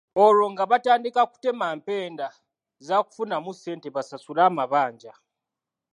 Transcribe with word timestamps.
Olwo 0.25 0.45
nga 0.53 0.63
batandika 0.71 1.21
kutema 1.31 1.65
mpenda 1.79 2.27
za 2.87 2.95
kufunamu 3.05 3.51
ssente 3.55 3.87
basasule 3.95 4.41
amabanja. 4.49 5.13